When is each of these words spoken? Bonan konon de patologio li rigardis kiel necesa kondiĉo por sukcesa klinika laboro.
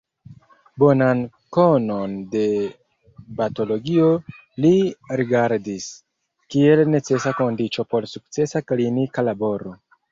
Bonan 0.83 1.19
konon 1.57 2.15
de 2.31 2.45
patologio 3.41 4.09
li 4.67 4.73
rigardis 5.23 5.89
kiel 6.55 6.85
necesa 6.99 7.39
kondiĉo 7.45 7.91
por 7.95 8.13
sukcesa 8.17 8.69
klinika 8.73 9.31
laboro. 9.33 9.83